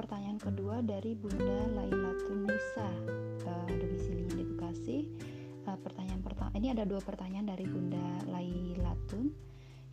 [0.00, 2.88] pertanyaan kedua dari Bunda Laila Tunisa
[3.44, 4.98] uh, domisilinya di Bekasi.
[5.68, 9.28] Uh, pertanyaan pertama ini ada dua pertanyaan dari Bunda Laila Tun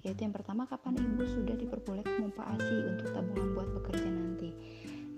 [0.07, 4.55] yaitu yang pertama kapan ibu sudah diperbolehkan memompa ASI untuk tabungan buat bekerja nanti.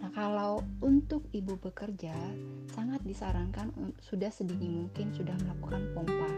[0.01, 2.15] Nah, kalau untuk ibu bekerja
[2.73, 3.69] sangat disarankan
[4.01, 6.31] sudah sedini mungkin sudah melakukan pompa.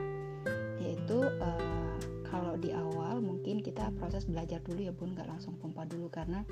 [0.83, 1.95] Yaitu uh,
[2.27, 6.43] kalau di awal mungkin kita proses belajar dulu ya Bun, nggak langsung pompa dulu karena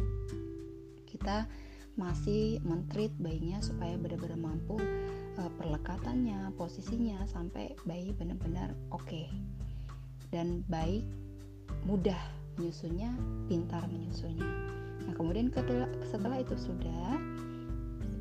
[1.10, 1.50] kita
[2.00, 4.80] masih mentreat bayinya supaya benar-benar mampu
[5.36, 9.04] uh, perlekatannya, posisinya sampai bayi benar-benar oke.
[9.04, 9.28] Okay.
[10.32, 11.04] Dan baik
[11.84, 12.18] mudah
[12.56, 13.12] menyusunya,
[13.52, 14.48] pintar menyusunya.
[15.04, 15.52] Nah, kemudian
[16.08, 17.20] setelah itu sudah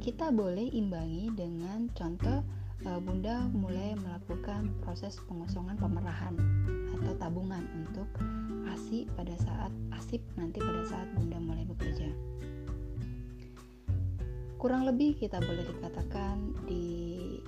[0.03, 2.43] kita boleh imbangi dengan contoh
[2.87, 6.35] uh, Bunda mulai melakukan proses pengosongan pemerahan
[6.99, 8.09] atau tabungan untuk
[8.71, 12.09] ASI pada saat ASIP nanti pada saat Bunda mulai bekerja
[14.59, 17.39] kurang lebih kita boleh dikatakan di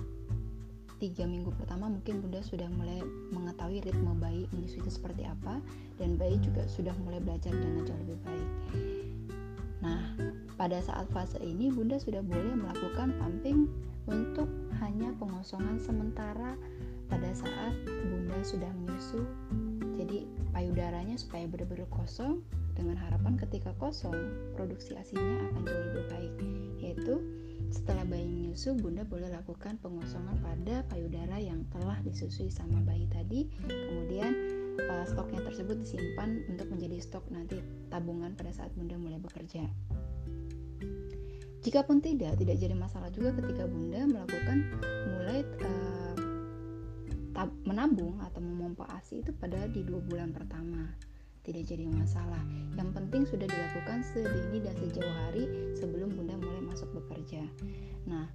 [1.03, 3.03] tiga minggu pertama mungkin bunda sudah mulai
[3.35, 5.59] mengetahui ritme bayi menyusui itu seperti apa
[5.99, 8.51] dan bayi juga sudah mulai belajar dengan jauh lebih baik.
[9.83, 10.15] Nah
[10.55, 13.67] pada saat fase ini bunda sudah boleh melakukan pumping
[14.07, 14.47] untuk
[14.79, 16.55] hanya pengosongan sementara
[17.11, 17.75] pada saat
[18.07, 19.27] bunda sudah menyusu.
[19.99, 22.39] Jadi payudaranya supaya benar-benar kosong
[22.81, 24.17] dengan harapan ketika kosong
[24.57, 26.33] produksi asinya akan jauh lebih baik.
[26.81, 27.15] Yaitu
[27.69, 33.53] setelah bayi menyusu bunda boleh lakukan pengosongan pada payudara yang telah disusui sama bayi tadi.
[33.69, 34.33] Kemudian
[34.89, 37.61] uh, stoknya tersebut disimpan untuk menjadi stok nanti
[37.93, 39.69] tabungan pada saat bunda mulai bekerja.
[41.61, 44.59] Jikapun tidak, tidak jadi masalah juga ketika bunda melakukan
[45.13, 46.17] mulai uh,
[47.69, 51.10] menabung atau memompa ASI itu pada di dua bulan pertama
[51.51, 52.43] tidak jadi masalah.
[52.79, 57.43] Yang penting sudah dilakukan sedini dan sejauh hari sebelum Bunda mulai masuk bekerja.
[58.07, 58.31] Nah,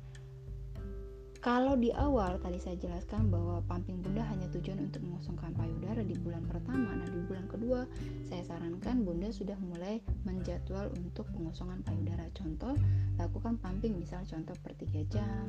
[1.46, 6.18] kalau di awal tadi saya jelaskan bahwa pumping Bunda hanya tujuan untuk mengosongkan payudara di
[6.18, 7.86] bulan pertama, nah di bulan kedua
[8.26, 12.26] saya sarankan Bunda sudah mulai menjadwal untuk pengosongan payudara.
[12.34, 12.74] Contoh,
[13.22, 15.46] lakukan pumping misal contoh per 3 jam,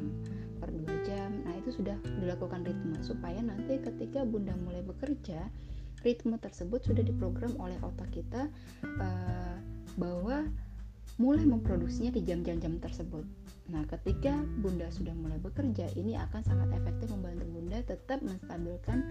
[0.61, 1.33] per 2 jam.
[1.49, 5.49] Nah, itu sudah dilakukan ritme supaya nanti ketika Bunda mulai bekerja,
[6.07, 8.47] ritme tersebut sudah diprogram oleh otak kita
[8.87, 9.57] uh,
[9.99, 10.47] bahwa
[11.19, 13.25] mulai memproduksinya di jam-jam tersebut.
[13.67, 14.31] Nah, ketika
[14.63, 19.03] Bunda sudah mulai bekerja, ini akan sangat efektif membantu Bunda tetap menstabilkan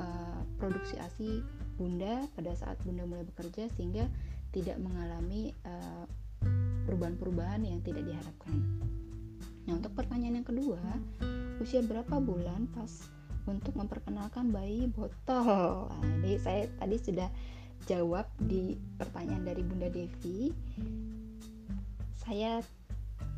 [0.00, 1.44] uh, produksi ASI
[1.76, 4.08] Bunda pada saat Bunda mulai bekerja sehingga
[4.56, 6.08] tidak mengalami perubahan
[6.88, 8.56] perubahan-perubahan yang tidak diharapkan.
[9.68, 10.80] Nah, untuk pertanyaan yang kedua,
[11.62, 12.90] usia berapa bulan pas
[13.48, 15.88] untuk memperkenalkan bayi botol.
[15.88, 17.28] Nah, jadi saya tadi sudah
[17.88, 20.52] jawab di pertanyaan dari Bunda Devi.
[22.20, 22.60] Saya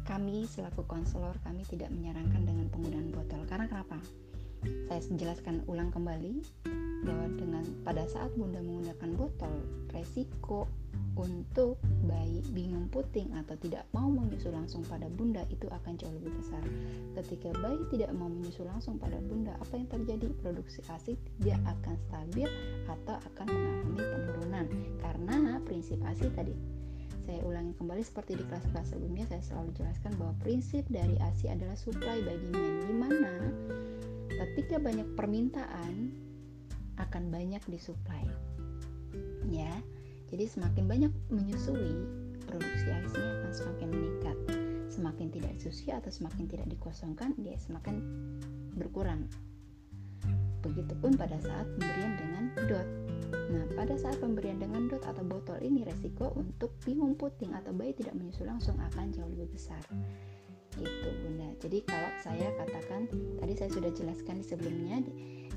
[0.02, 3.42] kami selaku konselor kami tidak menyarankan dengan penggunaan botol.
[3.46, 3.98] Karena kenapa?
[4.90, 6.42] Saya jelaskan ulang kembali
[7.02, 9.54] bahwa dengan pada saat Bunda menggunakan botol,
[9.90, 10.70] resiko
[11.16, 11.76] untuk
[12.08, 16.62] bayi bingung puting atau tidak mau menyusu langsung pada bunda itu akan jauh lebih besar.
[17.20, 20.32] Ketika bayi tidak mau menyusu langsung pada bunda, apa yang terjadi?
[20.40, 22.48] Produksi ASI tidak akan stabil
[22.88, 24.66] atau akan mengalami penurunan.
[25.00, 25.36] Karena
[25.68, 26.54] prinsip ASI tadi
[27.22, 31.78] saya ulangi kembali seperti di kelas-kelas sebelumnya saya selalu jelaskan bahwa prinsip dari ASI adalah
[31.78, 33.34] supply by demand di mana
[34.26, 36.10] ketika banyak permintaan
[36.98, 38.26] akan banyak disuplai.
[39.46, 39.70] Ya,
[40.32, 41.92] jadi semakin banyak menyusui,
[42.48, 44.36] produksi ASINya akan semakin meningkat.
[44.88, 48.00] Semakin tidak disusui atau semakin tidak dikosongkan, dia semakin
[48.72, 49.28] berkurang.
[50.64, 52.88] Begitupun pada saat pemberian dengan dot.
[53.52, 57.92] Nah, pada saat pemberian dengan dot atau botol ini resiko untuk bingung puting atau bayi
[57.92, 59.84] tidak menyusu langsung akan jauh lebih besar.
[60.80, 61.52] Gitu, Bunda.
[61.60, 63.04] Jadi kalau saya katakan
[63.36, 64.96] tadi saya sudah jelaskan di sebelumnya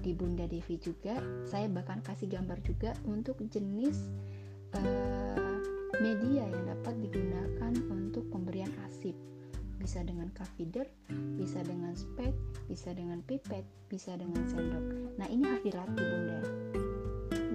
[0.03, 1.15] di Bunda Devi juga,
[1.47, 4.11] saya bahkan kasih gambar juga untuk jenis
[4.83, 5.57] uh,
[6.03, 9.15] media yang dapat digunakan untuk pemberian asip
[9.75, 10.89] bisa dengan feeder,
[11.37, 12.33] bisa dengan spek,
[12.65, 15.13] bisa dengan pipet, bisa dengan sendok.
[15.21, 16.39] Nah ini harus dilatih bunda.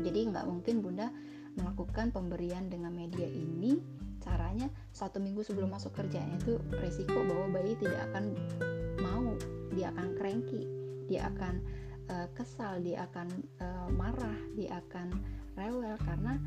[0.07, 1.11] Jadi nggak mungkin bunda
[1.59, 3.83] melakukan pemberian dengan media ini
[4.23, 8.25] caranya satu minggu sebelum masuk kerjanya itu resiko bahwa bayi tidak akan
[9.03, 9.35] mau,
[9.75, 10.63] dia akan cranky,
[11.11, 11.59] dia akan
[12.13, 13.27] uh, kesal, dia akan
[13.59, 15.19] uh, marah, dia akan
[15.59, 16.39] rewel karena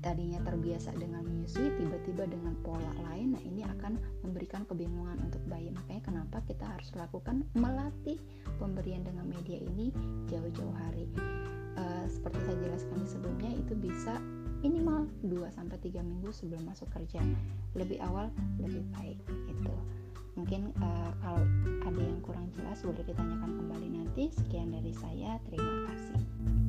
[0.00, 5.68] tadinya terbiasa dengan menyusui tiba-tiba dengan pola lain nah ini akan memberikan kebingungan untuk bayi
[5.72, 8.16] makanya kenapa kita harus lakukan melatih
[8.56, 9.92] pemberian dengan media ini
[10.32, 11.06] jauh-jauh hari
[11.76, 14.16] uh, seperti saya jelaskan sebelumnya itu bisa
[14.64, 17.20] minimal 2 sampai 3 minggu sebelum masuk kerja.
[17.76, 19.74] Lebih awal lebih baik gitu.
[20.36, 21.44] Mungkin uh, kalau
[21.86, 24.32] ada yang kurang jelas boleh ditanyakan kembali nanti.
[24.32, 26.65] Sekian dari saya, terima kasih.